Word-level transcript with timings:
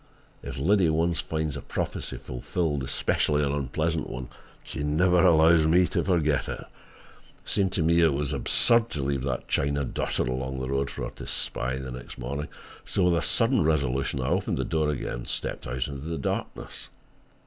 If 0.41 0.57
Liddy 0.57 0.89
once 0.89 1.19
finds 1.19 1.55
a 1.55 1.61
prophecy 1.61 2.17
fulfilled, 2.17 2.81
especially 2.83 3.43
an 3.43 3.51
unpleasant 3.51 4.09
one, 4.09 4.29
she 4.63 4.79
never 4.81 5.23
allows 5.23 5.67
me 5.67 5.85
to 5.89 6.03
forget 6.03 6.49
it. 6.49 6.61
It 6.61 6.65
seemed 7.45 7.71
to 7.73 7.83
me 7.83 8.01
that 8.01 8.07
it 8.07 8.13
was 8.15 8.33
absurd 8.33 8.89
to 8.89 9.03
leave 9.03 9.21
that 9.21 9.47
china 9.47 9.85
dotted 9.85 10.27
along 10.27 10.59
the 10.59 10.69
road 10.69 10.89
for 10.89 11.03
her 11.03 11.11
to 11.17 11.27
spy 11.27 11.75
the 11.75 11.91
next 11.91 12.17
morning; 12.17 12.47
so 12.83 13.03
with 13.03 13.15
a 13.15 13.21
sudden 13.21 13.63
resolution, 13.63 14.19
I 14.19 14.29
opened 14.29 14.57
the 14.57 14.65
door 14.65 14.89
again 14.89 15.13
and 15.13 15.27
stepped 15.27 15.67
out 15.67 15.85
into 15.87 15.99
the 16.07 16.17
darkness. 16.17 16.89